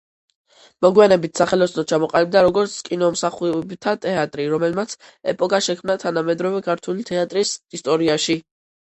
მოგვიანებით 0.83 1.41
„სახელოსნო“ 1.41 1.83
ჩამოყალიბდა 1.91 2.41
როგორც 2.47 2.77
„კინომსახიობთა 2.87 3.93
თეატრი“, 4.05 4.47
რომელმაც 4.55 4.95
ეპოქა 5.35 5.61
შექმნა 5.67 5.97
თანამედროვე 6.05 6.63
ქართული 6.69 7.07
თეატრის 7.11 7.53
ისტორიაში. 7.81 8.39